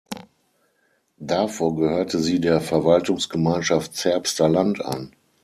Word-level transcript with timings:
Davor 1.19 1.75
gehörte 1.75 2.17
sie 2.17 2.41
der 2.41 2.59
Verwaltungsgemeinschaft 2.59 3.93
Zerbster 3.95 4.49
Land 4.49 4.83
an. 4.83 5.11